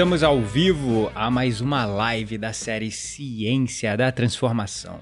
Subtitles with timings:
[0.00, 4.98] Estamos ao vivo a mais uma live da série Ciência da Transformação.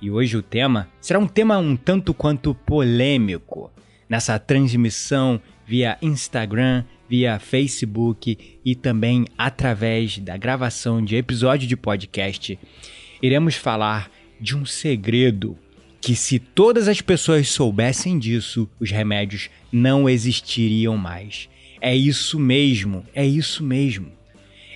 [0.00, 3.72] E hoje o tema será um tema um tanto quanto polêmico.
[4.08, 12.56] Nessa transmissão via Instagram, via Facebook e também através da gravação de episódio de podcast,
[13.20, 14.08] iremos falar
[14.40, 15.58] de um segredo
[16.00, 21.48] que se todas as pessoas soubessem disso, os remédios não existiriam mais.
[21.80, 24.19] É isso mesmo, é isso mesmo.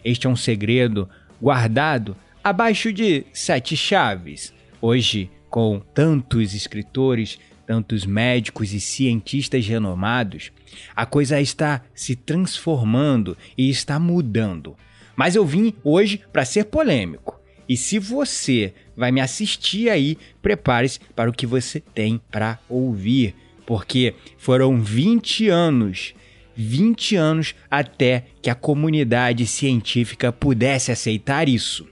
[0.05, 1.08] Este é um segredo
[1.41, 4.52] guardado abaixo de sete chaves.
[4.80, 10.52] Hoje, com tantos escritores, tantos médicos e cientistas renomados,
[10.94, 14.77] a coisa está se transformando e está mudando.
[15.16, 17.41] Mas eu vim hoje para ser polêmico.
[17.66, 23.34] E se você vai me assistir aí, prepare-se para o que você tem para ouvir,
[23.64, 26.14] porque foram 20 anos
[26.56, 31.86] 20 anos até que a comunidade científica pudesse aceitar isso.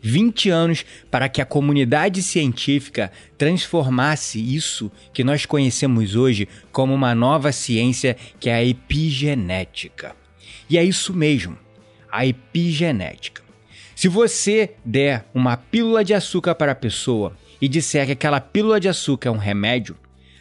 [0.00, 7.14] 20 anos para que a comunidade científica transformasse isso que nós conhecemos hoje como uma
[7.14, 10.14] nova ciência que é a epigenética.
[10.68, 11.58] E é isso mesmo,
[12.10, 13.42] a epigenética.
[13.94, 18.78] Se você der uma pílula de açúcar para a pessoa e disser que aquela pílula
[18.78, 19.96] de açúcar é um remédio,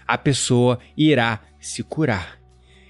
[0.07, 2.44] a pessoa irá se curar.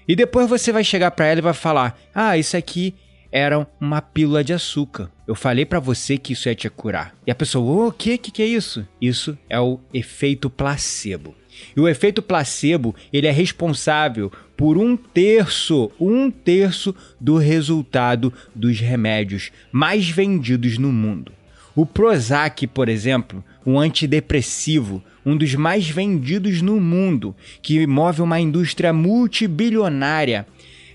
[0.08, 2.94] E depois você vai chegar para ela e vai falar: "Ah, isso aqui
[3.30, 5.10] era uma pílula de açúcar.
[5.26, 7.14] Eu falei para você que isso ia te curar".
[7.26, 8.86] E a pessoa: "O que que que é isso?".
[9.00, 11.34] Isso é o efeito placebo.
[11.76, 18.80] E o efeito placebo, ele é responsável por um terço, um terço do resultado dos
[18.80, 21.32] remédios mais vendidos no mundo.
[21.74, 28.38] O Prozac, por exemplo, um antidepressivo, um dos mais vendidos no mundo, que move uma
[28.38, 30.46] indústria multibilionária,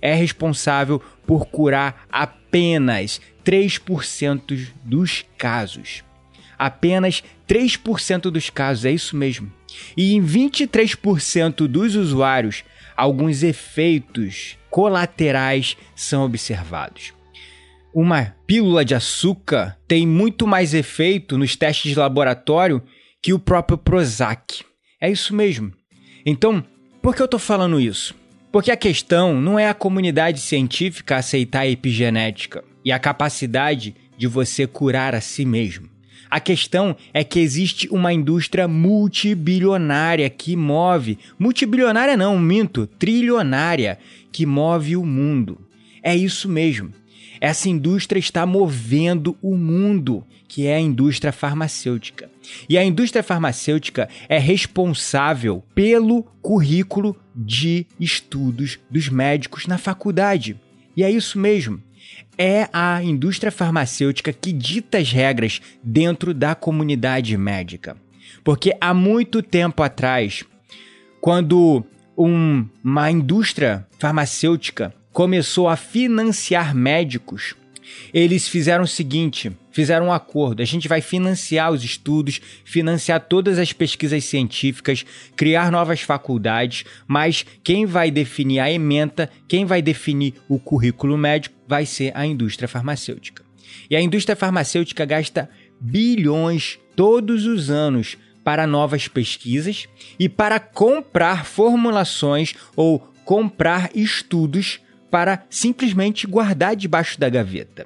[0.02, 6.04] é responsável por curar apenas 3% dos casos.
[6.58, 9.52] Apenas 3% dos casos, é isso mesmo.
[9.98, 12.64] E em 23% dos usuários,
[12.96, 17.14] alguns efeitos colaterais são observados.
[17.94, 22.82] Uma pílula de açúcar tem muito mais efeito nos testes de laboratório
[23.22, 24.64] que o próprio Prozac.
[25.00, 25.72] É isso mesmo.
[26.26, 26.64] Então,
[27.02, 28.16] por que eu estou falando isso?
[28.52, 34.28] Porque a questão não é a comunidade científica aceitar a epigenética e a capacidade de
[34.28, 35.90] você curar a si mesmo.
[36.30, 44.00] A questão é que existe uma indústria multibilionária que move multibilionária não, minto, trilionária
[44.32, 45.60] que move o mundo.
[46.02, 46.94] É isso mesmo.
[47.42, 52.30] Essa indústria está movendo o mundo, que é a indústria farmacêutica.
[52.70, 60.56] E a indústria farmacêutica é responsável pelo currículo de estudos dos médicos na faculdade.
[60.96, 61.82] E é isso mesmo.
[62.38, 67.98] É a indústria farmacêutica que dita as regras dentro da comunidade médica.
[68.44, 70.44] Porque há muito tempo atrás,
[71.20, 71.84] quando
[72.16, 77.56] um, uma indústria farmacêutica começou a financiar médicos,
[78.14, 80.62] eles fizeram o seguinte: fizeram um acordo.
[80.62, 85.06] A gente vai financiar os estudos, financiar todas as pesquisas científicas,
[85.36, 91.56] criar novas faculdades, mas quem vai definir a ementa, quem vai definir o currículo médico,
[91.68, 93.44] vai ser a indústria farmacêutica.
[93.90, 95.50] E a indústria farmacêutica gasta
[95.80, 99.88] bilhões todos os anos para novas pesquisas
[100.20, 104.80] e para comprar formulações ou comprar estudos
[105.12, 107.86] para simplesmente guardar debaixo da gaveta.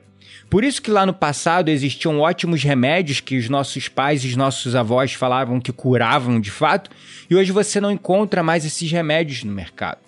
[0.49, 4.35] Por isso que lá no passado existiam ótimos remédios que os nossos pais e os
[4.35, 6.91] nossos avós falavam que curavam de fato,
[7.29, 9.99] e hoje você não encontra mais esses remédios no mercado.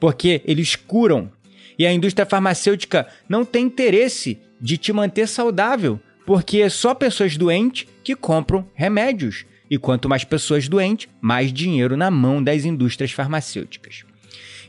[0.00, 1.30] Porque eles curam.
[1.78, 7.36] E a indústria farmacêutica não tem interesse de te manter saudável, porque é só pessoas
[7.36, 9.44] doentes que compram remédios.
[9.70, 14.04] E quanto mais pessoas doentes, mais dinheiro na mão das indústrias farmacêuticas.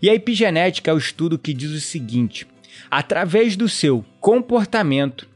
[0.01, 2.47] E a epigenética é o estudo que diz o seguinte:
[2.89, 5.27] através do seu comportamento,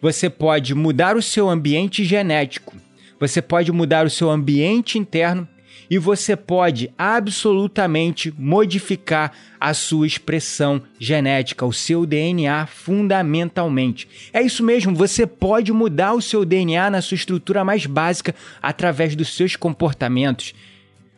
[0.00, 2.74] você pode mudar o seu ambiente genético,
[3.18, 5.48] você pode mudar o seu ambiente interno
[5.90, 14.08] e você pode absolutamente modificar a sua expressão genética, o seu DNA fundamentalmente.
[14.32, 19.14] É isso mesmo, você pode mudar o seu DNA na sua estrutura mais básica através
[19.14, 20.54] dos seus comportamentos.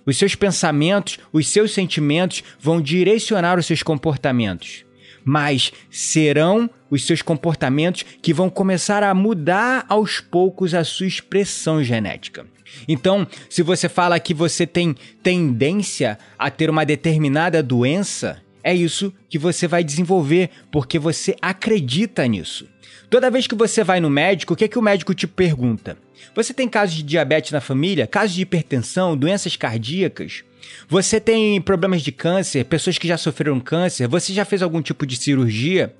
[0.09, 4.89] Os seus pensamentos, os seus sentimentos vão direcionar os seus comportamentos
[5.25, 11.85] mas serão os seus comportamentos que vão começar a mudar aos poucos a sua expressão
[11.85, 12.47] genética.
[12.89, 19.15] Então, se você fala que você tem tendência a ter uma determinada doença, é isso
[19.31, 22.69] que você vai desenvolver, porque você acredita nisso.
[23.09, 25.97] Toda vez que você vai no médico, o que, é que o médico te pergunta?
[26.35, 28.06] Você tem casos de diabetes na família?
[28.06, 29.17] Casos de hipertensão?
[29.17, 30.44] Doenças cardíacas?
[30.87, 32.62] Você tem problemas de câncer?
[32.67, 34.06] Pessoas que já sofreram câncer?
[34.06, 35.94] Você já fez algum tipo de cirurgia?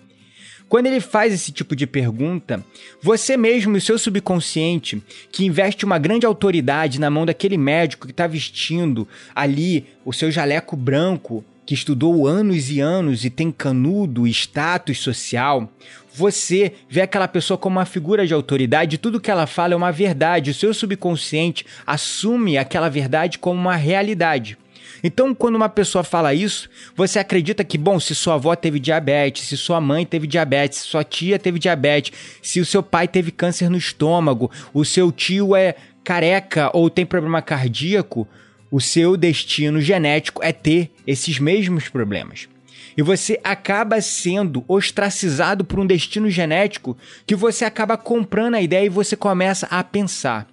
[0.69, 2.63] Quando ele faz esse tipo de pergunta,
[3.01, 8.07] você mesmo e o seu subconsciente, que investe uma grande autoridade na mão daquele médico
[8.07, 13.53] que está vestindo ali o seu jaleco branco, que estudou anos e anos e tem
[13.53, 15.71] canudo status social,
[16.15, 19.93] você vê aquela pessoa como uma figura de autoridade, tudo que ela fala é uma
[19.93, 24.57] verdade, o seu subconsciente assume aquela verdade como uma realidade.
[25.05, 29.47] Então, quando uma pessoa fala isso, você acredita que, bom, se sua avó teve diabetes,
[29.47, 33.31] se sua mãe teve diabetes, se sua tia teve diabetes, se o seu pai teve
[33.31, 38.27] câncer no estômago, o seu tio é careca ou tem problema cardíaco,
[38.71, 42.49] o seu destino genético é ter esses mesmos problemas.
[42.97, 48.87] E você acaba sendo ostracizado por um destino genético que você acaba comprando a ideia
[48.87, 50.49] e você começa a pensar.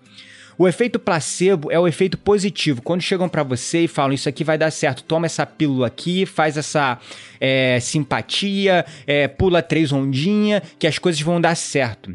[0.58, 2.82] O efeito placebo é o efeito positivo.
[2.82, 6.26] Quando chegam para você e falam isso aqui vai dar certo, toma essa pílula aqui,
[6.26, 6.98] faz essa
[7.42, 12.14] é, simpatia, é, pula três ondinhas, que as coisas vão dar certo.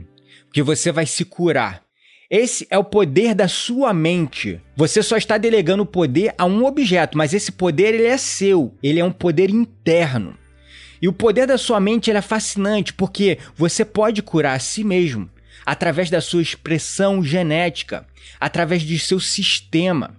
[0.52, 1.82] Que você vai se curar.
[2.30, 4.60] Esse é o poder da sua mente.
[4.76, 8.72] Você só está delegando o poder a um objeto, mas esse poder ele é seu.
[8.80, 10.38] Ele é um poder interno.
[11.02, 15.28] E o poder da sua mente é fascinante porque você pode curar a si mesmo
[15.66, 18.06] através da sua expressão genética,
[18.38, 20.16] através do seu sistema.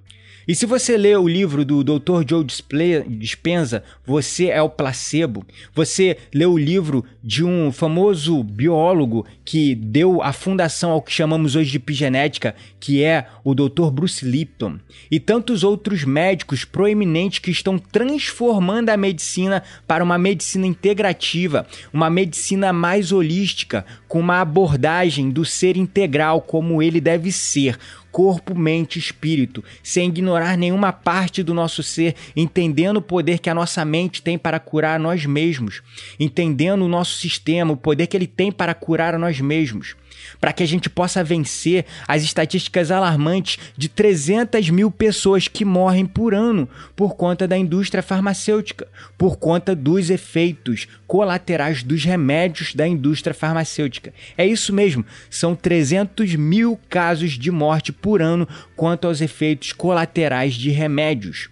[0.47, 2.23] E se você lê o livro do Dr.
[2.27, 9.75] Joe Dispenza, Você é o Placebo, você lê o livro de um famoso biólogo que
[9.75, 13.91] deu a fundação ao que chamamos hoje de epigenética, que é o Dr.
[13.91, 14.79] Bruce Lipton,
[15.11, 22.09] e tantos outros médicos proeminentes que estão transformando a medicina para uma medicina integrativa, uma
[22.09, 27.77] medicina mais holística, com uma abordagem do ser integral como ele deve ser,
[28.11, 33.55] corpo, mente espírito, sem ignorar nenhuma parte do nosso ser, entendendo o poder que a
[33.55, 35.81] nossa mente tem para curar a nós mesmos,
[36.19, 39.95] entendendo o nosso sistema, o poder que ele tem para curar a nós mesmos
[40.41, 46.05] para que a gente possa vencer as estatísticas alarmantes de 300 mil pessoas que morrem
[46.05, 52.87] por ano por conta da indústria farmacêutica, por conta dos efeitos colaterais dos remédios da
[52.87, 54.11] indústria farmacêutica.
[54.35, 60.55] É isso mesmo, são 300 mil casos de morte por ano quanto aos efeitos colaterais
[60.55, 61.49] de remédios.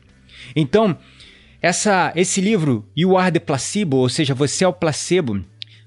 [0.56, 0.98] Então,
[1.62, 5.42] essa, esse livro, You Are the Placebo, ou seja, Você é o Placebo,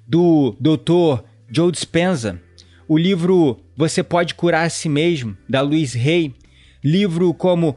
[0.06, 1.24] do Dr.
[1.50, 2.40] Joe Dispenza,
[2.92, 6.34] o livro Você Pode Curar a Si Mesmo, da Louise Hay,
[6.84, 7.74] livro como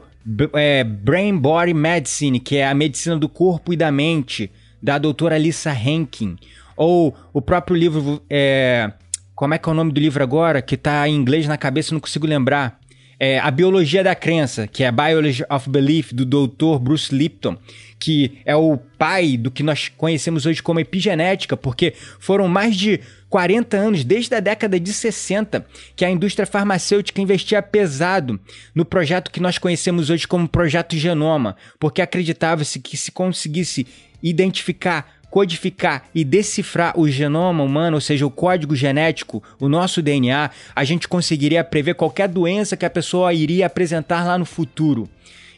[0.52, 4.50] é, Brain Body Medicine, que é a medicina do corpo e da mente,
[4.82, 6.36] da doutora Lisa Henkin,
[6.76, 8.92] ou o próprio livro, é,
[9.34, 11.94] como é que é o nome do livro agora, que está em inglês na cabeça,
[11.94, 12.78] não consigo lembrar,
[13.18, 16.78] é, A Biologia da Crença, que é Biology of Belief, do Dr.
[16.78, 17.56] Bruce Lipton,
[17.98, 23.00] que é o pai do que nós conhecemos hoje como epigenética, porque foram mais de
[23.36, 28.40] 40 anos, desde a década de 60, que a indústria farmacêutica investia pesado
[28.74, 33.86] no projeto que nós conhecemos hoje como Projeto Genoma, porque acreditava-se que se conseguisse
[34.22, 40.50] identificar codificar e decifrar o genoma humano, ou seja, o código genético, o nosso DNA,
[40.74, 45.06] a gente conseguiria prever qualquer doença que a pessoa iria apresentar lá no futuro,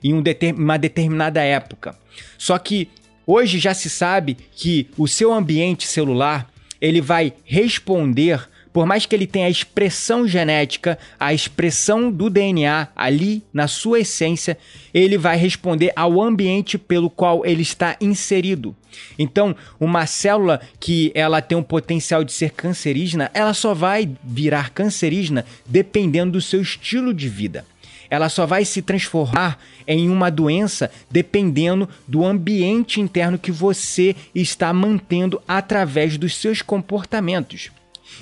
[0.02, 1.96] em uma determinada época.
[2.36, 2.88] Só que
[3.24, 9.16] hoje já se sabe que o seu ambiente celular ele vai responder por mais que
[9.16, 14.56] ele tenha a expressão genética, a expressão do DNA ali na sua essência,
[14.94, 18.76] ele vai responder ao ambiente pelo qual ele está inserido.
[19.18, 24.70] Então, uma célula que ela tem um potencial de ser cancerígena, ela só vai virar
[24.70, 27.64] cancerígena dependendo do seu estilo de vida.
[28.10, 34.72] Ela só vai se transformar em uma doença dependendo do ambiente interno que você está
[34.72, 37.70] mantendo através dos seus comportamentos.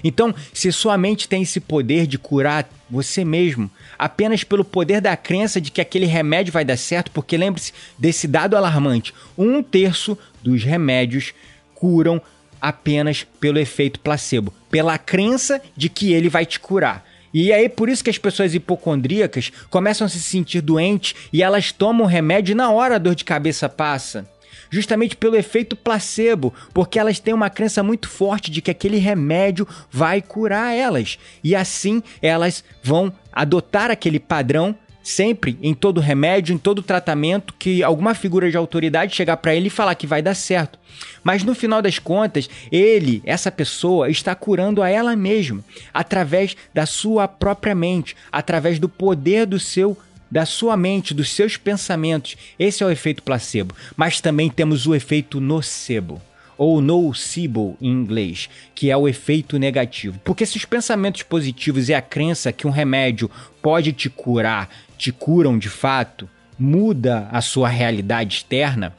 [0.03, 5.17] Então, se sua mente tem esse poder de curar você mesmo, apenas pelo poder da
[5.17, 10.19] crença de que aquele remédio vai dar certo, porque lembre-se desse dado alarmante: um terço
[10.43, 11.33] dos remédios
[11.75, 12.21] curam
[12.61, 17.05] apenas pelo efeito placebo, pela crença de que ele vai te curar.
[17.39, 21.71] E aí, por isso que as pessoas hipocondríacas começam a se sentir doentes e elas
[21.71, 24.27] tomam remédio e na hora a dor de cabeça passa
[24.71, 29.69] justamente pelo efeito placebo, porque elas têm uma crença muito forte de que aquele remédio
[29.91, 31.19] vai curar elas.
[31.45, 34.75] E assim elas vão adotar aquele padrão
[35.07, 39.69] sempre em todo remédio, em todo tratamento, que alguma figura de autoridade chegar para ele
[39.69, 40.81] e falar que vai dar certo.
[41.23, 46.87] Mas no final das contas, ele, essa pessoa, está curando a ela mesma através da
[46.87, 49.97] sua própria mente, através do poder do seu
[50.29, 52.37] da sua mente, dos seus pensamentos.
[52.59, 53.77] Esse é o efeito placebo.
[53.97, 56.21] Mas também temos o efeito nocebo
[56.59, 60.21] ou nocebo em inglês, que é o efeito negativo.
[60.25, 65.13] Porque se os pensamentos positivos e a crença que um remédio pode te curar te
[65.13, 68.97] curam de fato, muda a sua realidade externa,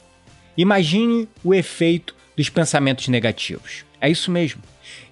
[0.56, 3.84] imagine o efeito dos pensamentos negativos.
[4.00, 4.62] É isso mesmo.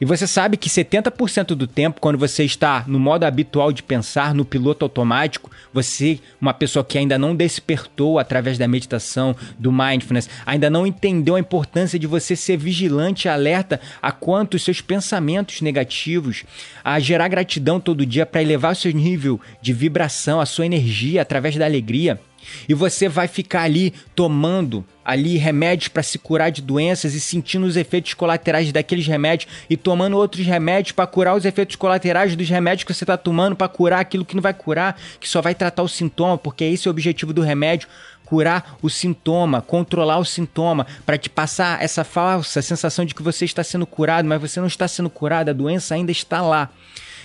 [0.00, 4.34] E você sabe que 70% do tempo, quando você está no modo habitual de pensar,
[4.34, 10.28] no piloto automático, você, uma pessoa que ainda não despertou através da meditação, do mindfulness,
[10.44, 14.80] ainda não entendeu a importância de você ser vigilante e alerta a quanto os seus
[14.80, 16.44] pensamentos negativos,
[16.84, 21.22] a gerar gratidão todo dia para elevar o seu nível de vibração, a sua energia
[21.22, 22.20] através da alegria.
[22.68, 27.64] E você vai ficar ali tomando ali remédios para se curar de doenças e sentindo
[27.64, 32.48] os efeitos colaterais daqueles remédios e tomando outros remédios para curar os efeitos colaterais dos
[32.48, 35.54] remédios que você está tomando para curar aquilo que não vai curar, que só vai
[35.54, 37.88] tratar o sintoma, porque esse é o objetivo do remédio
[38.26, 43.44] curar o sintoma, controlar o sintoma, para te passar essa falsa sensação de que você
[43.44, 46.68] está sendo curado, mas você não está sendo curado, a doença ainda está lá.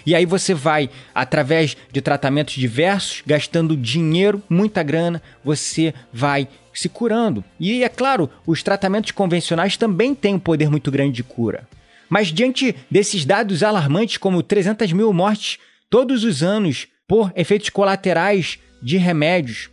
[0.05, 6.89] E aí você vai, através de tratamentos diversos, gastando dinheiro, muita grana, você vai se
[6.89, 7.43] curando.
[7.60, 11.67] E é claro, os tratamentos convencionais também têm um poder muito grande de cura.
[12.10, 18.60] Mas diante desses dados alarmantes, como 300 mil mortes todos os anos por efeitos colaterais
[18.81, 19.70] de remédios,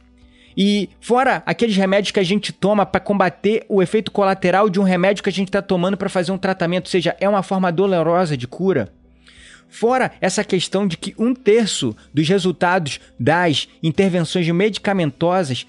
[0.61, 4.83] e fora aqueles remédios que a gente toma para combater o efeito colateral de um
[4.83, 7.71] remédio que a gente está tomando para fazer um tratamento, ou seja, é uma forma
[7.71, 8.93] dolorosa de cura.
[9.69, 15.67] Fora essa questão de que um terço dos resultados das intervenções medicamentosas,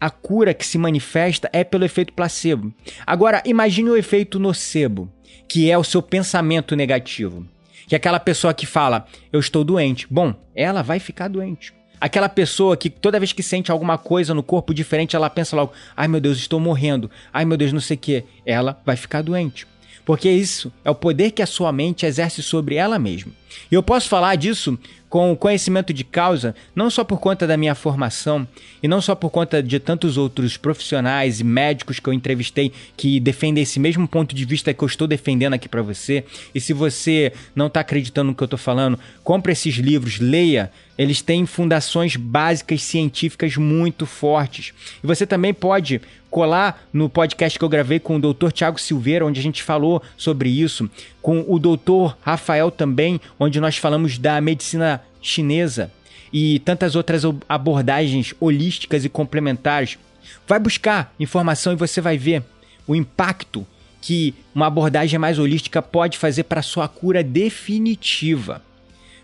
[0.00, 2.72] a cura que se manifesta é pelo efeito placebo.
[3.06, 5.10] Agora, imagine o efeito nocebo,
[5.48, 7.46] que é o seu pensamento negativo.
[7.86, 10.06] Que é aquela pessoa que fala, eu estou doente.
[10.10, 11.72] Bom, ela vai ficar doente.
[12.00, 15.72] Aquela pessoa que toda vez que sente alguma coisa no corpo diferente, ela pensa logo:
[15.96, 17.10] ai meu Deus, estou morrendo.
[17.32, 18.24] Ai meu Deus, não sei o que.
[18.44, 19.66] Ela vai ficar doente.
[20.04, 23.32] Porque isso é o poder que a sua mente exerce sobre ela mesma.
[23.70, 24.78] E eu posso falar disso
[25.14, 28.48] com conhecimento de causa, não só por conta da minha formação
[28.82, 33.20] e não só por conta de tantos outros profissionais e médicos que eu entrevistei que
[33.20, 36.24] defendem esse mesmo ponto de vista que eu estou defendendo aqui para você.
[36.52, 40.72] E se você não está acreditando no que eu estou falando, compre esses livros, leia.
[40.98, 44.72] Eles têm fundações básicas científicas muito fortes.
[45.02, 46.00] E você também pode
[46.34, 48.50] colar no podcast que eu gravei com o Dr.
[48.50, 50.90] Tiago Silveira, onde a gente falou sobre isso,
[51.22, 52.16] com o Dr.
[52.20, 55.90] Rafael também, onde nós falamos da medicina chinesa
[56.32, 59.98] e tantas outras abordagens holísticas e complementares.
[60.46, 62.42] Vai buscar informação e você vai ver
[62.86, 63.66] o impacto
[64.00, 68.62] que uma abordagem mais holística pode fazer para sua cura definitiva.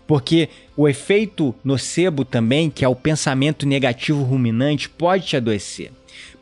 [0.07, 5.91] Porque o efeito nocebo também, que é o pensamento negativo ruminante, pode te adoecer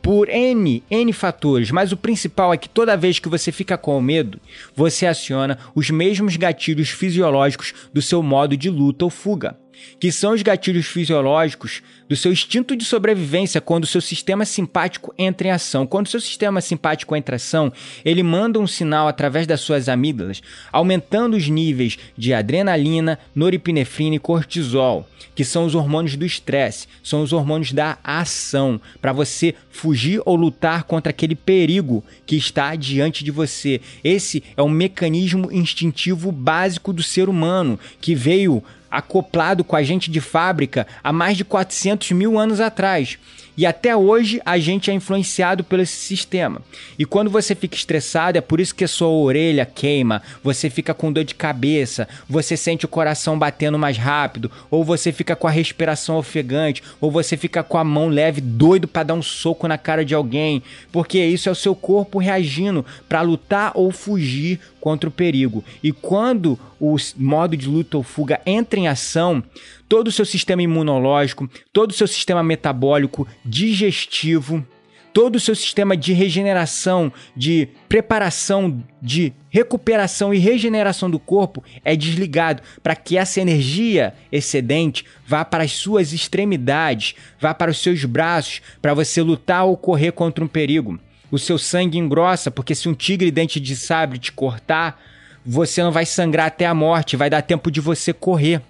[0.02, 4.00] por N, N fatores, mas o principal é que toda vez que você fica com
[4.00, 4.40] medo,
[4.74, 9.56] você aciona os mesmos gatilhos fisiológicos do seu modo de luta ou fuga.
[9.98, 15.14] Que são os gatilhos fisiológicos do seu instinto de sobrevivência quando o seu sistema simpático
[15.16, 15.86] entra em ação.
[15.86, 17.72] Quando o seu sistema simpático entra em ação,
[18.04, 24.18] ele manda um sinal através das suas amígdalas, aumentando os níveis de adrenalina, noripinefrina e
[24.18, 30.20] cortisol, que são os hormônios do estresse, são os hormônios da ação, para você fugir
[30.26, 33.80] ou lutar contra aquele perigo que está diante de você.
[34.02, 40.10] Esse é um mecanismo instintivo básico do ser humano que veio acoplado com a gente
[40.10, 43.18] de fábrica há mais de 400 mil anos atrás.
[43.56, 46.62] E até hoje a gente é influenciado pelo esse sistema.
[46.98, 50.94] E quando você fica estressado, é por isso que a sua orelha queima, você fica
[50.94, 55.46] com dor de cabeça, você sente o coração batendo mais rápido, ou você fica com
[55.46, 59.68] a respiração ofegante, ou você fica com a mão leve, doido para dar um soco
[59.68, 64.60] na cara de alguém, porque isso é o seu corpo reagindo para lutar ou fugir
[64.80, 65.62] contra o perigo.
[65.82, 69.42] E quando o modo de luta ou fuga entra em ação,
[69.90, 74.64] todo o seu sistema imunológico, todo o seu sistema metabólico, digestivo,
[75.12, 81.96] todo o seu sistema de regeneração, de preparação, de recuperação e regeneração do corpo é
[81.96, 88.04] desligado para que essa energia excedente vá para as suas extremidades, vá para os seus
[88.04, 91.00] braços, para você lutar ou correr contra um perigo
[91.32, 95.00] o seu sangue engrossa, porque se um tigre dente de sabre te cortar,
[95.46, 98.60] você não vai sangrar até a morte, vai dar tempo de você correr.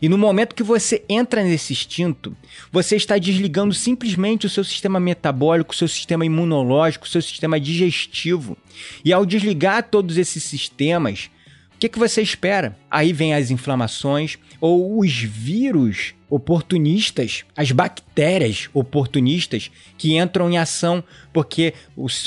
[0.00, 2.36] E no momento que você entra nesse instinto,
[2.72, 7.58] você está desligando simplesmente o seu sistema metabólico, o seu sistema imunológico, o seu sistema
[7.58, 8.56] digestivo.
[9.04, 11.30] E ao desligar todos esses sistemas,
[11.80, 12.76] que, que você espera?
[12.90, 21.02] Aí vem as inflamações ou os vírus oportunistas, as bactérias oportunistas que entram em ação
[21.32, 21.72] porque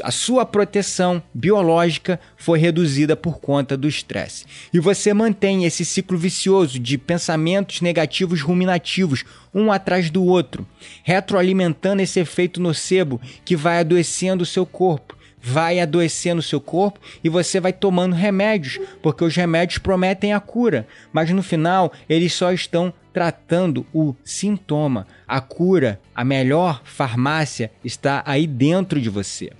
[0.04, 4.46] a sua proteção biológica foi reduzida por conta do estresse.
[4.74, 10.68] E você mantém esse ciclo vicioso de pensamentos negativos ruminativos, um atrás do outro,
[11.04, 17.02] retroalimentando esse efeito nocebo que vai adoecendo o seu corpo vai adoecendo o seu corpo
[17.22, 22.34] e você vai tomando remédios, porque os remédios prometem a cura, mas no final eles
[22.34, 25.06] só estão tratando o sintoma.
[25.28, 29.52] A cura, a melhor farmácia está aí dentro de você.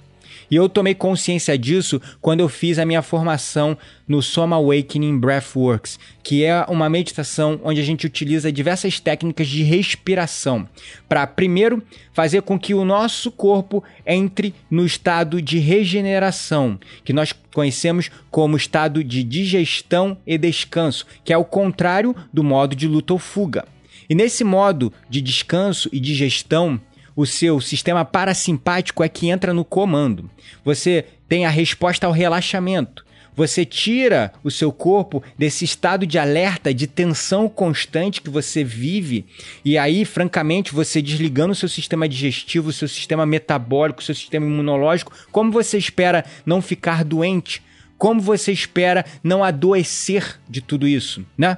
[0.50, 6.00] E eu tomei consciência disso quando eu fiz a minha formação no Soma Awakening Breathworks,
[6.22, 10.68] que é uma meditação onde a gente utiliza diversas técnicas de respiração
[11.08, 11.82] para primeiro
[12.14, 18.58] fazer com que o nosso corpo entre no estado de regeneração, que nós conhecemos como
[18.58, 23.66] estado de digestão e descanso, que é o contrário do modo de luta ou fuga.
[24.10, 26.80] E nesse modo de descanso e digestão,
[27.16, 30.30] o seu sistema parasimpático é que entra no comando.
[30.64, 33.06] Você tem a resposta ao relaxamento.
[33.36, 39.26] Você tira o seu corpo desse estado de alerta, de tensão constante que você vive,
[39.66, 44.14] e aí, francamente, você desligando o seu sistema digestivo, o seu sistema metabólico, o seu
[44.14, 47.62] sistema imunológico, como você espera não ficar doente?
[47.98, 51.58] Como você espera não adoecer de tudo isso, né?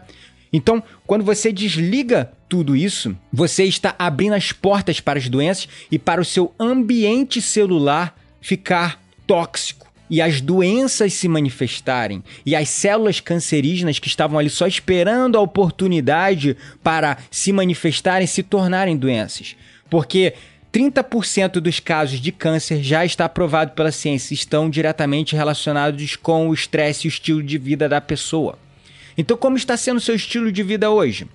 [0.54, 5.98] Então, quando você desliga tudo isso, você está abrindo as portas para as doenças e
[5.98, 13.20] para o seu ambiente celular ficar tóxico e as doenças se manifestarem e as células
[13.20, 19.56] cancerígenas que estavam ali só esperando a oportunidade para se manifestarem se tornarem doenças.
[19.90, 20.34] Porque
[20.72, 26.54] 30% dos casos de câncer já está provado pela ciência estão diretamente relacionados com o
[26.54, 28.60] estresse e o estilo de vida da pessoa.
[29.18, 31.28] Então, como está sendo o seu estilo de vida hoje?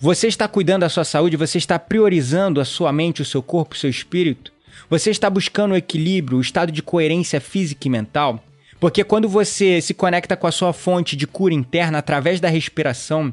[0.00, 1.36] Você está cuidando da sua saúde?
[1.36, 4.52] Você está priorizando a sua mente, o seu corpo, o seu espírito?
[4.88, 8.40] Você está buscando o equilíbrio, o estado de coerência física e mental?
[8.78, 13.32] Porque quando você se conecta com a sua fonte de cura interna através da respiração,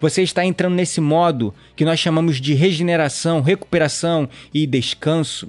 [0.00, 5.48] você está entrando nesse modo que nós chamamos de regeneração, recuperação e descanso.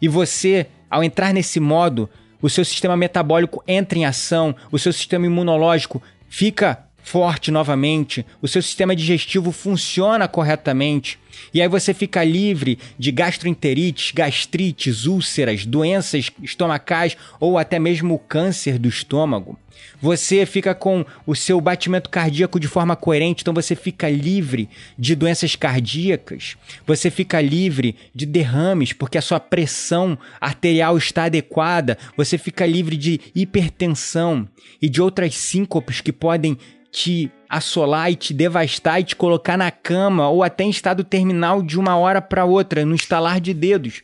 [0.00, 2.08] E você, ao entrar nesse modo,
[2.40, 8.48] o seu sistema metabólico entra em ação, o seu sistema imunológico fica forte novamente, o
[8.48, 11.20] seu sistema digestivo funciona corretamente,
[11.54, 18.18] e aí você fica livre de gastroenterites, gastrites, úlceras, doenças estomacais ou até mesmo o
[18.18, 19.56] câncer do estômago.
[20.00, 25.14] Você fica com o seu batimento cardíaco de forma coerente, então você fica livre de
[25.14, 26.56] doenças cardíacas.
[26.86, 31.96] Você fica livre de derrames, porque a sua pressão arterial está adequada.
[32.16, 34.48] Você fica livre de hipertensão
[34.80, 36.58] e de outras síncopes que podem
[36.96, 41.62] te assolar e te devastar e te colocar na cama ou até em estado terminal
[41.62, 44.00] de uma hora para outra, no estalar de dedos.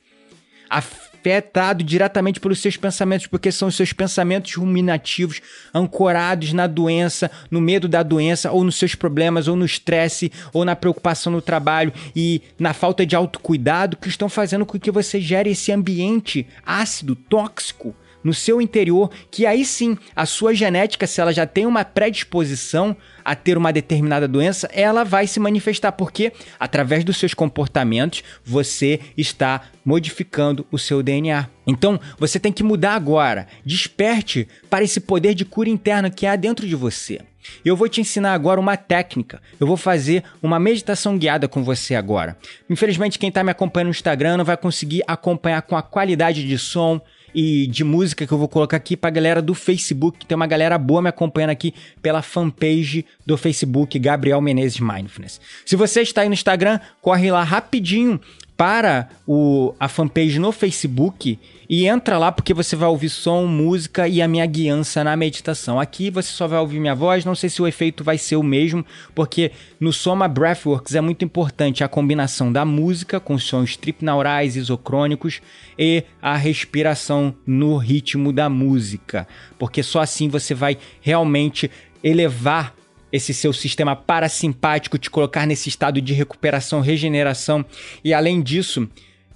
[0.68, 5.40] Afetado diretamente pelos seus pensamentos, porque são os seus pensamentos ruminativos,
[5.72, 10.62] ancorados na doença, no medo da doença, ou nos seus problemas, ou no estresse, ou
[10.62, 15.18] na preocupação no trabalho e na falta de autocuidado, que estão fazendo com que você
[15.18, 21.20] gere esse ambiente ácido, tóxico no seu interior, que aí sim a sua genética, se
[21.20, 26.32] ela já tem uma predisposição a ter uma determinada doença, ela vai se manifestar, porque
[26.58, 31.48] através dos seus comportamentos você está modificando o seu DNA.
[31.66, 33.46] Então você tem que mudar agora.
[33.64, 37.20] Desperte para esse poder de cura interna que há dentro de você.
[37.64, 39.40] Eu vou te ensinar agora uma técnica.
[39.58, 42.36] Eu vou fazer uma meditação guiada com você agora.
[42.70, 46.58] Infelizmente, quem está me acompanhando no Instagram não vai conseguir acompanhar com a qualidade de
[46.58, 47.00] som
[47.34, 50.26] e de música que eu vou colocar aqui pra galera do Facebook.
[50.26, 55.40] Tem uma galera boa me acompanhando aqui pela fanpage do Facebook, Gabriel Menezes Mindfulness.
[55.64, 58.20] Se você está aí no Instagram, corre lá rapidinho
[58.56, 61.38] para o, a fanpage no Facebook
[61.68, 65.80] e entra lá porque você vai ouvir som, música e a minha guiança na meditação.
[65.80, 68.42] Aqui você só vai ouvir minha voz, não sei se o efeito vai ser o
[68.42, 68.84] mesmo,
[69.14, 75.40] porque no Soma Breathworks é muito importante a combinação da música com sons tripnaurais, isocrônicos
[75.78, 79.26] e a respiração no ritmo da música,
[79.58, 81.70] porque só assim você vai realmente
[82.04, 82.74] elevar
[83.12, 87.64] esse seu sistema parasimpático, te colocar nesse estado de recuperação, regeneração.
[88.02, 88.88] E além disso,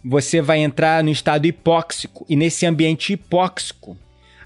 [0.02, 2.24] você vai entrar no estado hipóxico.
[2.28, 3.96] E nesse ambiente hipóxico,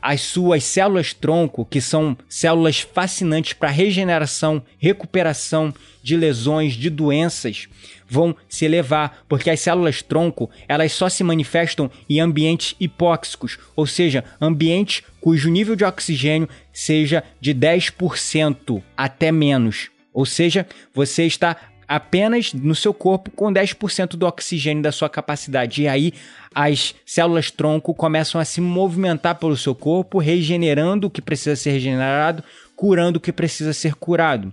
[0.03, 7.69] as suas células tronco, que são células fascinantes para regeneração, recuperação de lesões, de doenças,
[8.09, 13.87] vão se elevar, porque as células tronco, elas só se manifestam em ambientes hipóxicos, ou
[13.87, 19.91] seja, ambientes cujo nível de oxigênio seja de 10% até menos.
[20.13, 21.57] Ou seja, você está
[21.91, 25.83] apenas no seu corpo com 10% do oxigênio da sua capacidade.
[25.83, 26.13] E aí
[26.55, 31.73] as células tronco começam a se movimentar pelo seu corpo, regenerando o que precisa ser
[31.73, 32.45] regenerado,
[32.77, 34.53] curando o que precisa ser curado.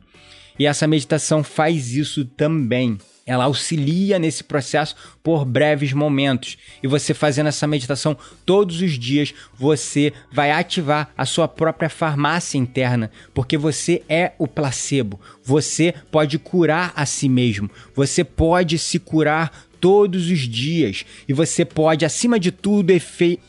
[0.58, 2.98] E essa meditação faz isso também.
[3.28, 6.58] Ela auxilia nesse processo por breves momentos.
[6.82, 12.58] E você fazendo essa meditação todos os dias, você vai ativar a sua própria farmácia
[12.58, 15.20] interna, porque você é o placebo.
[15.44, 17.70] Você pode curar a si mesmo.
[17.94, 21.06] Você pode se curar todos os dias.
[21.28, 22.92] E você pode, acima de tudo,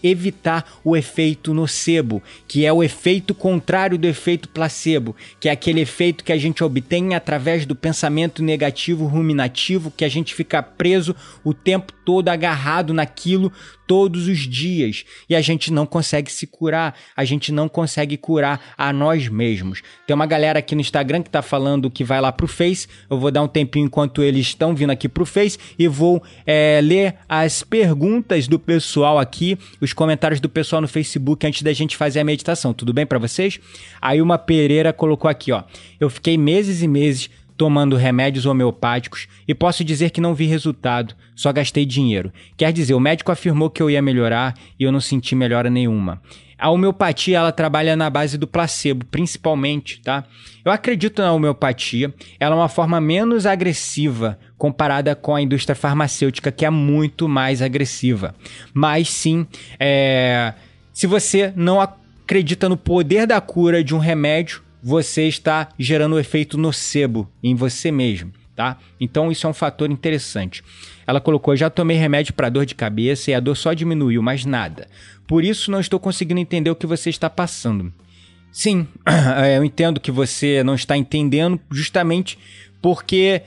[0.02, 5.80] evitar o efeito nocebo, que é o efeito contrário do efeito placebo, que é aquele
[5.80, 11.14] efeito que a gente obtém através do pensamento negativo ruminativo, que a gente fica preso
[11.44, 13.52] o tempo todo agarrado naquilo
[13.88, 18.74] todos os dias e a gente não consegue se curar, a gente não consegue curar
[18.77, 19.83] a nós mesmos.
[20.07, 23.18] Tem uma galera aqui no Instagram que tá falando que vai lá pro Face, eu
[23.18, 27.16] vou dar um tempinho enquanto eles estão vindo aqui pro Face e vou é, ler
[27.27, 32.20] as perguntas do pessoal aqui, os comentários do pessoal no Facebook antes da gente fazer
[32.20, 32.74] a meditação.
[32.74, 33.59] Tudo bem para vocês?
[34.03, 35.62] Aí uma Pereira colocou aqui, ó.
[35.98, 41.14] Eu fiquei meses e meses tomando remédios homeopáticos e posso dizer que não vi resultado,
[41.34, 42.32] só gastei dinheiro.
[42.56, 46.22] Quer dizer, o médico afirmou que eu ia melhorar e eu não senti melhora nenhuma.
[46.56, 50.24] A homeopatia ela trabalha na base do placebo, principalmente, tá?
[50.64, 52.12] Eu acredito na homeopatia.
[52.38, 57.62] Ela é uma forma menos agressiva comparada com a indústria farmacêutica, que é muito mais
[57.62, 58.34] agressiva.
[58.74, 59.46] Mas sim,
[59.78, 60.52] é...
[60.92, 66.18] se você não acredita no poder da cura de um remédio, você está gerando o
[66.18, 68.78] efeito nocebo em você mesmo, tá?
[69.00, 70.62] Então isso é um fator interessante.
[71.06, 74.44] Ela colocou: já tomei remédio para dor de cabeça e a dor só diminuiu, mas
[74.44, 74.86] nada.
[75.26, 77.92] Por isso não estou conseguindo entender o que você está passando.
[78.50, 78.86] Sim,
[79.54, 82.38] eu entendo que você não está entendendo, justamente
[82.80, 83.42] porque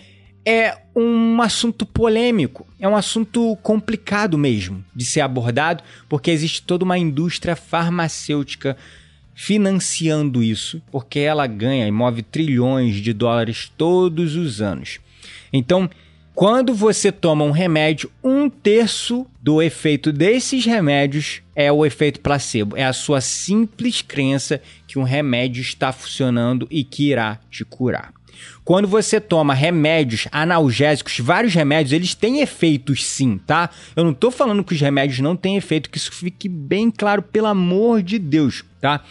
[0.46, 6.84] é um assunto polêmico, é um assunto complicado mesmo de ser abordado, porque existe toda
[6.84, 8.76] uma indústria farmacêutica
[9.44, 15.00] financiando isso, porque ela ganha e move trilhões de dólares todos os anos.
[15.52, 15.90] Então,
[16.36, 22.78] quando você toma um remédio, um terço do efeito desses remédios é o efeito placebo.
[22.78, 28.14] É a sua simples crença que um remédio está funcionando e que irá te curar.
[28.64, 33.70] Quando você toma remédios analgésicos, vários remédios, eles têm efeitos sim, tá?
[33.96, 37.22] Eu não tô falando que os remédios não têm efeito, que isso fique bem claro,
[37.22, 39.04] pelo amor de Deus, tá?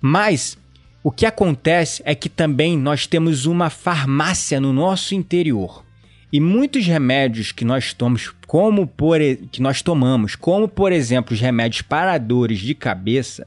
[0.00, 0.58] Mas
[1.04, 5.84] o que acontece é que também nós temos uma farmácia no nosso interior.
[6.32, 9.18] E muitos remédios que nós tomamos, como por
[9.50, 13.46] que nós tomamos, como por exemplo os remédios para dores de cabeça,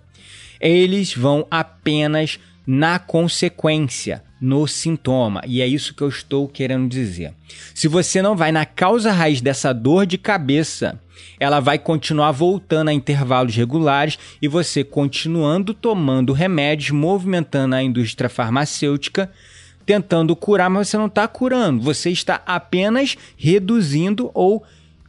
[0.59, 5.41] eles vão apenas na consequência, no sintoma.
[5.47, 7.33] E é isso que eu estou querendo dizer.
[7.73, 10.99] Se você não vai na causa raiz dessa dor de cabeça,
[11.39, 18.29] ela vai continuar voltando a intervalos regulares e você continuando tomando remédios, movimentando a indústria
[18.29, 19.31] farmacêutica,
[19.83, 21.81] tentando curar, mas você não está curando.
[21.81, 24.63] Você está apenas reduzindo ou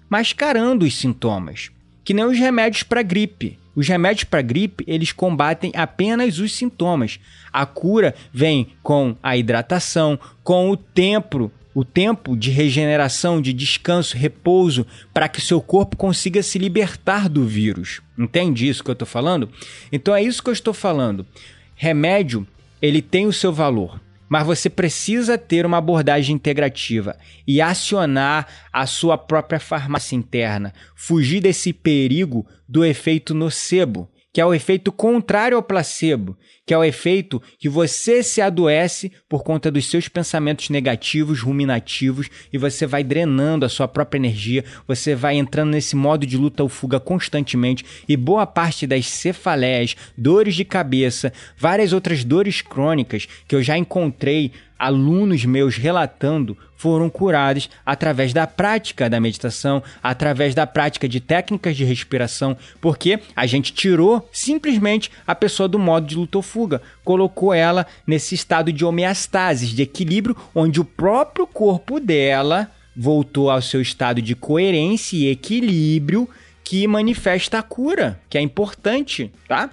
[0.08, 1.70] mascarando os sintomas.
[2.02, 3.58] Que nem os remédios para gripe.
[3.76, 7.20] Os remédios para gripe, eles combatem apenas os sintomas.
[7.52, 14.16] A cura vem com a hidratação, com o tempo, o tempo de regeneração, de descanso,
[14.16, 18.00] repouso, para que seu corpo consiga se libertar do vírus.
[18.18, 19.50] Entende isso que eu estou falando?
[19.92, 21.26] Então é isso que eu estou falando.
[21.74, 22.46] Remédio,
[22.80, 28.86] ele tem o seu valor mas você precisa ter uma abordagem integrativa e acionar a
[28.86, 35.56] sua própria farmácia interna, fugir desse perigo do efeito nocebo, que é o efeito contrário
[35.56, 40.68] ao placebo, que é o efeito que você se adoece por conta dos seus pensamentos
[40.68, 46.26] negativos, ruminativos, e você vai drenando a sua própria energia, você vai entrando nesse modo
[46.26, 52.22] de luta ou fuga constantemente, e boa parte das cefaleias, dores de cabeça, várias outras
[52.22, 59.18] dores crônicas que eu já encontrei alunos meus relatando foram curados através da prática da
[59.18, 65.68] meditação, através da prática de técnicas de respiração, porque a gente tirou simplesmente a pessoa
[65.68, 70.80] do modo de luta ou fuga, colocou ela nesse estado de homeostase, de equilíbrio, onde
[70.80, 76.28] o próprio corpo dela voltou ao seu estado de coerência e equilíbrio
[76.64, 79.70] que manifesta a cura, que é importante, tá?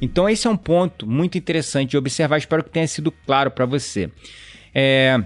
[0.00, 3.66] Então esse é um ponto muito interessante de observar, espero que tenha sido claro para
[3.66, 4.10] você.
[4.74, 5.22] É,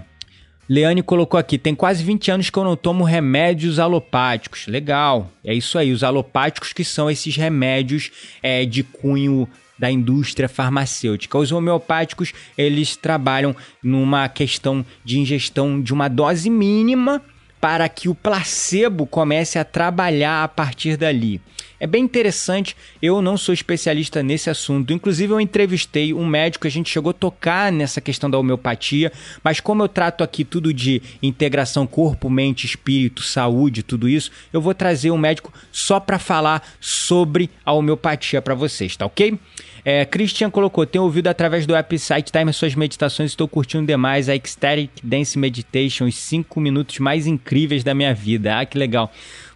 [0.69, 4.67] Leane colocou aqui: tem quase 20 anos que eu não tomo remédios alopáticos.
[4.67, 5.91] Legal, é isso aí.
[5.91, 8.09] Os alopáticos que são esses remédios
[8.41, 11.37] é, de cunho da indústria farmacêutica.
[11.37, 17.21] Os homeopáticos, eles trabalham numa questão de ingestão de uma dose mínima
[17.59, 21.41] para que o placebo comece a trabalhar a partir dali.
[21.81, 24.93] É bem interessante, eu não sou especialista nesse assunto.
[24.93, 29.11] Inclusive, eu entrevistei um médico, a gente chegou a tocar nessa questão da homeopatia,
[29.43, 34.61] mas como eu trato aqui tudo de integração corpo, mente, espírito, saúde, tudo isso, eu
[34.61, 39.39] vou trazer um médico só para falar sobre a homeopatia para vocês, tá ok?
[39.83, 44.29] É, Christian colocou: tenho ouvido através do app Site Time suas meditações, estou curtindo demais
[44.29, 48.59] a Ecstatic Dance Meditation, os 5 minutos mais incríveis da minha vida.
[48.59, 49.11] Ah, que legal.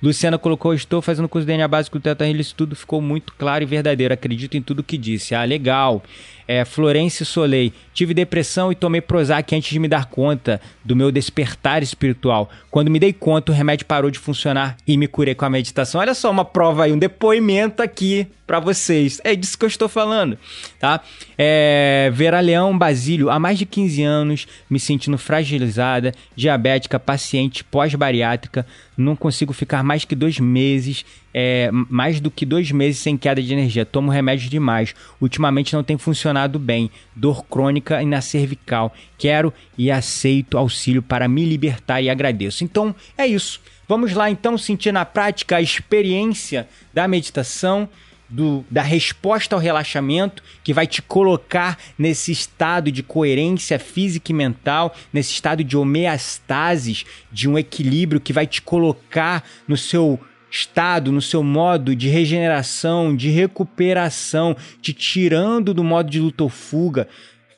[0.05, 3.33] Luciana colocou: Estou fazendo curso de DNA básico do Teta Healing, isso tudo ficou muito
[3.33, 4.13] claro e verdadeiro.
[4.13, 5.33] Acredito em tudo que disse.
[5.33, 6.03] Ah, legal.
[6.47, 7.71] É, Florence Soleil.
[7.93, 12.49] Tive depressão e tomei Prozac antes de me dar conta do meu despertar espiritual.
[12.69, 16.01] Quando me dei conta, o remédio parou de funcionar e me curei com a meditação.
[16.01, 19.19] Olha só uma prova aí, um depoimento aqui para vocês.
[19.23, 20.37] É disso que eu estou falando,
[20.79, 21.01] tá?
[21.37, 28.65] É, Vera Leão Basílio, há mais de 15 anos, me sentindo fragilizada, diabética, paciente pós-bariátrica,
[28.97, 31.05] não consigo ficar mais que dois meses,
[31.37, 33.85] é, mais do que dois meses sem queda de energia.
[33.85, 34.95] Tomo remédio demais.
[35.19, 36.89] Ultimamente não tem funcionado bem.
[37.13, 38.95] Dor crônica e na cervical.
[39.17, 42.63] Quero e aceito auxílio para me libertar e agradeço.
[42.63, 43.59] Então é isso.
[43.85, 47.89] Vamos lá então sentir na prática a experiência da meditação
[48.29, 54.35] do, da resposta ao relaxamento, que vai te colocar nesse estado de coerência física e
[54.35, 60.17] mental, nesse estado de homeostasis, de um equilíbrio que vai te colocar no seu
[60.55, 66.49] estado, no seu modo de regeneração, de recuperação, te tirando do modo de luta ou
[66.49, 67.07] fuga,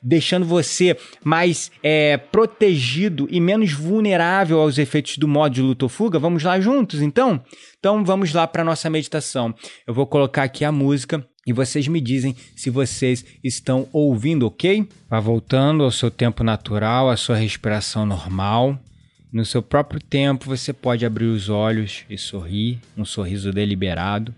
[0.01, 5.89] deixando você mais é, protegido e menos vulnerável aos efeitos do modo de luta ou
[5.89, 6.17] fuga.
[6.17, 7.43] Vamos lá juntos, então?
[7.77, 9.53] Então vamos lá para nossa meditação.
[9.85, 14.87] Eu vou colocar aqui a música e vocês me dizem se vocês estão ouvindo, ok?
[15.07, 18.79] Vá voltando ao seu tempo natural, à sua respiração normal.
[19.31, 24.33] No seu próprio tempo, você pode abrir os olhos e sorrir, um sorriso deliberado.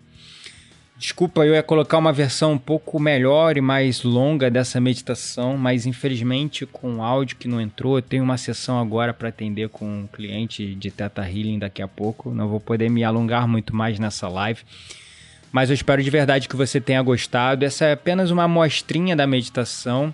[0.97, 5.85] Desculpa, eu ia colocar uma versão um pouco melhor e mais longa dessa meditação, mas
[5.85, 9.85] infelizmente com o áudio que não entrou, eu tenho uma sessão agora para atender com
[9.85, 12.33] um cliente de Teta Healing daqui a pouco.
[12.33, 14.61] Não vou poder me alongar muito mais nessa live.
[15.53, 17.63] Mas eu espero de verdade que você tenha gostado.
[17.63, 20.13] Essa é apenas uma amostrinha da meditação.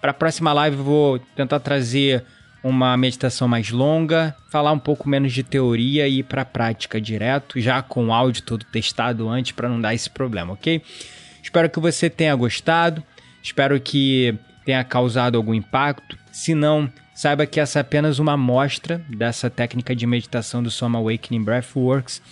[0.00, 2.24] Para a próxima live eu vou tentar trazer
[2.62, 7.00] uma meditação mais longa, falar um pouco menos de teoria e ir para a prática
[7.00, 10.80] direto, já com o áudio todo testado antes para não dar esse problema, ok?
[11.42, 13.02] Espero que você tenha gostado,
[13.42, 16.16] espero que tenha causado algum impacto.
[16.30, 20.98] Se não, saiba que essa é apenas uma amostra dessa técnica de meditação do Soma
[21.00, 22.22] Awakening Breathworks.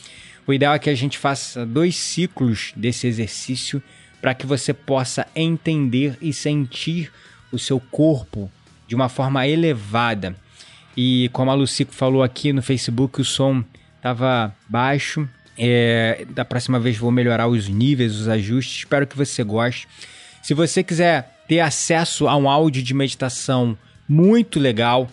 [0.46, 3.82] O ideal é que a gente faça dois ciclos desse exercício
[4.20, 7.10] para que você possa entender e sentir
[7.50, 8.50] o seu corpo
[8.90, 10.34] de uma forma elevada.
[10.96, 13.62] E como a Lucico falou aqui no Facebook, o som
[13.96, 15.28] estava baixo.
[15.56, 18.78] É, da próxima vez vou melhorar os níveis, os ajustes.
[18.78, 19.86] Espero que você goste.
[20.42, 25.08] Se você quiser ter acesso a um áudio de meditação muito legal,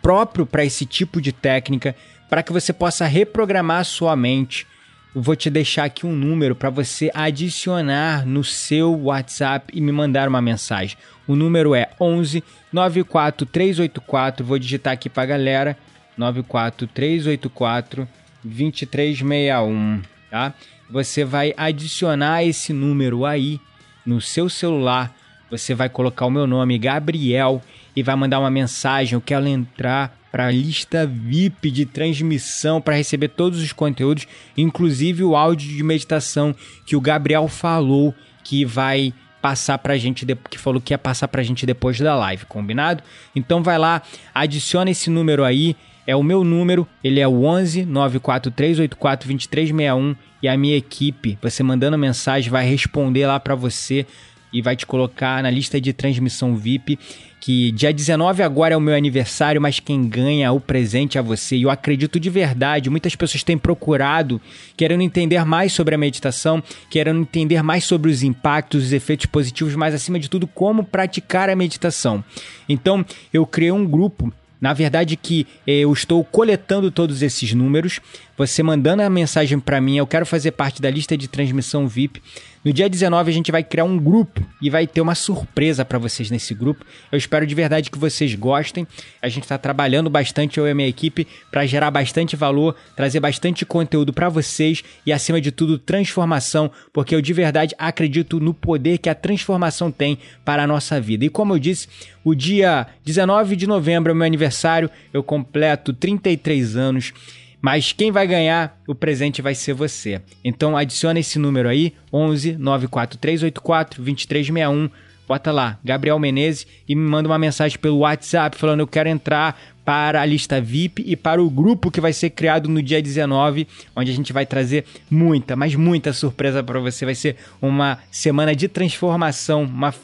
[0.00, 1.94] próprio para esse tipo de técnica,
[2.30, 4.66] para que você possa reprogramar sua mente,
[5.14, 10.28] vou te deixar aqui um número para você adicionar no seu WhatsApp e me mandar
[10.28, 10.96] uma mensagem.
[11.26, 15.76] O número é 11 94384, vou digitar aqui para a galera,
[16.16, 18.08] 94384
[18.44, 20.54] 2361, tá?
[20.90, 23.60] Você vai adicionar esse número aí
[24.04, 25.14] no seu celular,
[25.50, 27.62] você vai colocar o meu nome, Gabriel,
[27.94, 32.96] e vai mandar uma mensagem, eu quero entrar para a lista VIP de transmissão para
[32.96, 34.26] receber todos os conteúdos,
[34.56, 36.54] inclusive o áudio de meditação
[36.86, 41.42] que o Gabriel falou que vai passar pra gente, que falou que ia passar pra
[41.42, 43.02] gente depois da live, combinado?
[43.34, 44.02] Então vai lá,
[44.34, 50.48] adiciona esse número aí, é o meu número, ele é o 11 94384 2361 e
[50.48, 54.06] a minha equipe, você mandando mensagem, vai responder lá para você
[54.52, 56.98] e vai te colocar na lista de transmissão VIP.
[57.40, 61.56] Que dia 19 agora é o meu aniversário, mas quem ganha o presente é você.
[61.56, 64.40] E eu acredito de verdade, muitas pessoas têm procurado,
[64.76, 69.74] querendo entender mais sobre a meditação, querendo entender mais sobre os impactos, os efeitos positivos,
[69.76, 72.24] mas acima de tudo, como praticar a meditação.
[72.68, 78.00] Então, eu criei um grupo na verdade que eh, eu estou coletando todos esses números,
[78.36, 82.20] você mandando a mensagem para mim, eu quero fazer parte da lista de transmissão VIP.
[82.68, 85.98] No dia 19 a gente vai criar um grupo e vai ter uma surpresa para
[85.98, 86.84] vocês nesse grupo.
[87.10, 88.86] Eu espero de verdade que vocês gostem.
[89.22, 93.20] A gente está trabalhando bastante eu e a minha equipe para gerar bastante valor, trazer
[93.20, 98.52] bastante conteúdo para vocês e acima de tudo transformação, porque eu de verdade acredito no
[98.52, 101.24] poder que a transformação tem para a nossa vida.
[101.24, 101.88] E como eu disse,
[102.22, 107.14] o dia 19 de novembro é meu aniversário, eu completo 33 anos.
[107.60, 110.20] Mas quem vai ganhar o presente vai ser você.
[110.44, 114.90] Então adiciona esse número aí, 11 94384 2361.
[115.26, 119.60] Bota lá, Gabriel Menezes, e me manda uma mensagem pelo WhatsApp falando: Eu quero entrar
[119.88, 123.66] para a lista VIP e para o grupo que vai ser criado no dia 19,
[123.96, 127.06] onde a gente vai trazer muita, mas muita surpresa para você.
[127.06, 129.94] Vai ser uma semana de transformação, uma,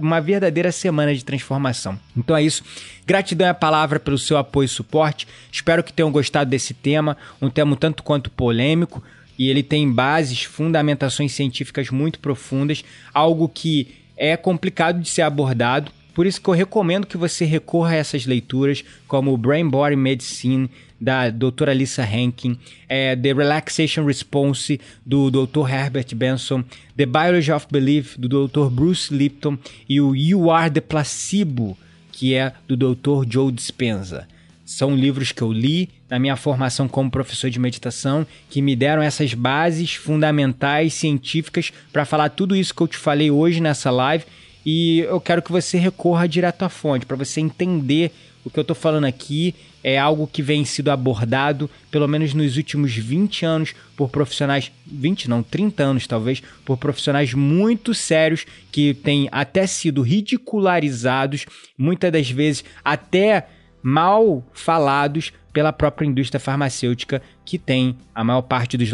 [0.00, 1.96] uma verdadeira semana de transformação.
[2.16, 2.64] Então é isso.
[3.06, 5.28] Gratidão é a palavra pelo seu apoio e suporte.
[5.52, 9.00] Espero que tenham gostado desse tema, um tema tanto quanto polêmico.
[9.38, 15.92] E ele tem bases, fundamentações científicas muito profundas, algo que é complicado de ser abordado,
[16.20, 20.70] por isso que eu recomendo que você recorra a essas leituras, como Brain Body Medicine,
[21.00, 25.66] da doutora Lisa Hankin, é, The Relaxation Response, do Dr.
[25.66, 26.62] Herbert Benson,
[26.94, 28.68] The Biology of Belief, do Dr.
[28.68, 29.56] Bruce Lipton,
[29.88, 31.74] e o You Are the Placebo,
[32.12, 33.26] que é do Dr.
[33.26, 34.28] Joe Dispenza.
[34.62, 39.00] São livros que eu li na minha formação como professor de meditação, que me deram
[39.00, 44.26] essas bases fundamentais científicas para falar tudo isso que eu te falei hoje nessa live
[44.64, 48.12] e eu quero que você recorra direto à fonte, para você entender
[48.44, 52.56] o que eu estou falando aqui é algo que vem sido abordado, pelo menos nos
[52.56, 58.94] últimos 20 anos, por profissionais, 20 não, 30 anos talvez, por profissionais muito sérios que
[58.94, 61.46] têm até sido ridicularizados,
[61.76, 63.46] muitas das vezes até
[63.82, 68.92] mal falados pela própria indústria farmacêutica, que tem a maior parte dos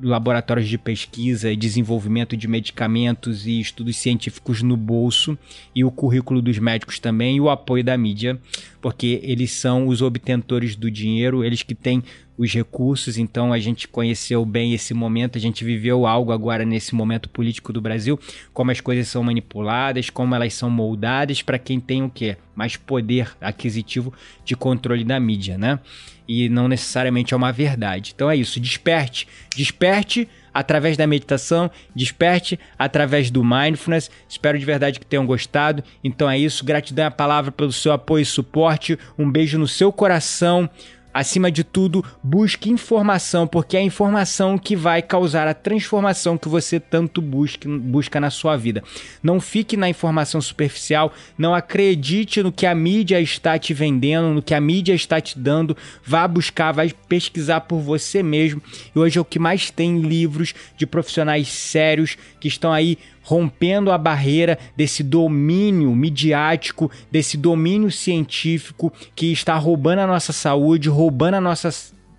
[0.00, 5.36] laboratórios de pesquisa e desenvolvimento de medicamentos e estudos científicos no bolso,
[5.74, 8.40] e o currículo dos médicos também, e o apoio da mídia,
[8.80, 12.00] porque eles são os obtentores do dinheiro, eles que têm
[12.38, 16.94] os recursos, então a gente conheceu bem esse momento, a gente viveu algo agora nesse
[16.94, 18.20] momento político do Brasil,
[18.52, 22.36] como as coisas são manipuladas, como elas são moldadas para quem tem o quê?
[22.54, 24.12] Mais poder aquisitivo
[24.44, 25.80] de controle da mídia, né?
[26.28, 28.12] E não necessariamente é uma verdade.
[28.14, 34.10] Então é isso, desperte, desperte através da meditação, desperte através do mindfulness.
[34.26, 35.84] Espero de verdade que tenham gostado.
[36.02, 38.98] Então é isso, gratidão à palavra pelo seu apoio e suporte.
[39.18, 40.68] Um beijo no seu coração.
[41.16, 46.46] Acima de tudo, busque informação, porque é a informação que vai causar a transformação que
[46.46, 48.84] você tanto busca, busca na sua vida.
[49.22, 54.42] Não fique na informação superficial, não acredite no que a mídia está te vendendo, no
[54.42, 55.74] que a mídia está te dando.
[56.04, 58.60] Vá buscar, vai pesquisar por você mesmo.
[58.94, 63.90] E hoje é o que mais tem livros de profissionais sérios que estão aí rompendo
[63.90, 71.34] a barreira desse domínio midiático, desse domínio científico que está roubando a nossa saúde, roubando
[71.34, 71.70] a nossa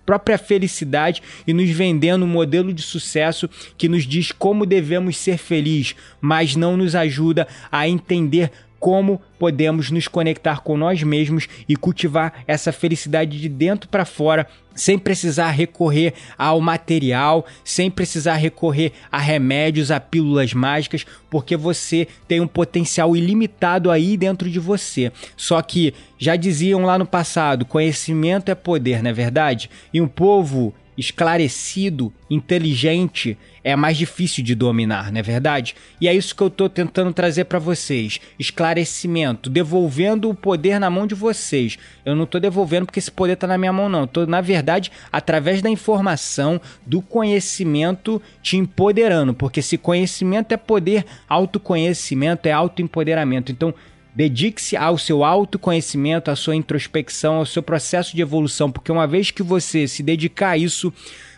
[0.04, 5.38] própria felicidade e nos vendendo um modelo de sucesso que nos diz como devemos ser
[5.38, 11.76] felizes, mas não nos ajuda a entender como podemos nos conectar com nós mesmos e
[11.76, 18.92] cultivar essa felicidade de dentro para fora, sem precisar recorrer ao material, sem precisar recorrer
[19.10, 25.10] a remédios, a pílulas mágicas, porque você tem um potencial ilimitado aí dentro de você.
[25.36, 29.68] Só que já diziam lá no passado, conhecimento é poder, não é verdade?
[29.92, 35.76] E um povo esclarecido, inteligente, é mais difícil de dominar, não é verdade?
[36.00, 40.90] E é isso que eu estou tentando trazer para vocês: esclarecimento, devolvendo o poder na
[40.90, 41.78] mão de vocês.
[42.04, 44.04] Eu não estou devolvendo porque esse poder está na minha mão, não.
[44.04, 51.04] Estou, na verdade, através da informação, do conhecimento, te empoderando, porque se conhecimento é poder,
[51.28, 53.52] autoconhecimento é autoempoderamento.
[53.52, 53.72] Então,
[54.18, 59.30] Dedique-se ao seu autoconhecimento, à sua introspecção, ao seu processo de evolução, porque uma vez
[59.30, 60.92] que você se dedicar a isso,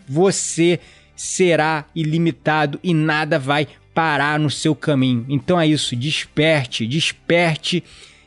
[0.09, 0.81] você
[1.15, 5.27] será ilimitado e nada vai parar no seu caminho.
[5.29, 7.85] Então é isso, desperte, desperte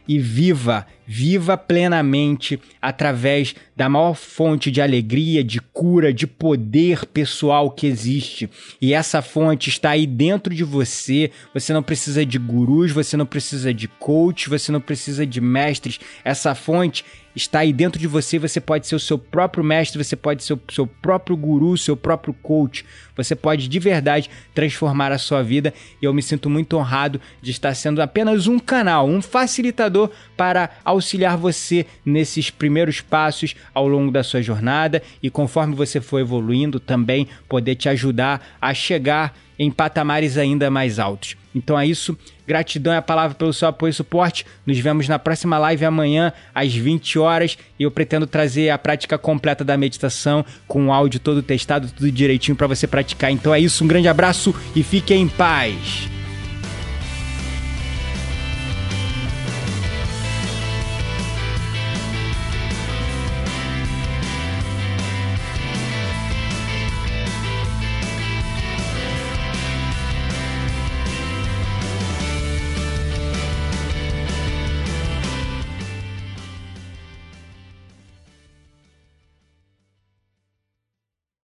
[0.08, 7.72] e viva, viva plenamente através da maior fonte de alegria, de cura, de poder pessoal
[7.72, 8.50] que existe.
[8.82, 11.32] E essa fonte está aí dentro de você.
[11.54, 16.00] Você não precisa de gurus, você não precisa de coach, você não precisa de mestres.
[16.24, 17.04] Essa fonte
[17.36, 18.38] está aí dentro de você.
[18.38, 21.98] Você pode ser o seu próprio mestre, você pode ser o seu próprio guru, seu
[21.98, 22.86] próprio coach.
[23.16, 25.74] Você pode de verdade transformar a sua vida.
[26.02, 30.70] E eu me sinto muito honrado de estar sendo apenas um canal, um facilitador para
[31.04, 36.80] auxiliar você nesses primeiros passos ao longo da sua jornada e conforme você for evoluindo
[36.80, 41.36] também poder te ajudar a chegar em patamares ainda mais altos.
[41.54, 42.18] Então é isso.
[42.48, 44.46] Gratidão é a palavra pelo seu apoio e suporte.
[44.66, 49.18] Nos vemos na próxima live amanhã às 20 horas e eu pretendo trazer a prática
[49.18, 53.32] completa da meditação com o áudio todo testado, tudo direitinho para você praticar.
[53.32, 56.13] Então é isso, um grande abraço e fique em paz.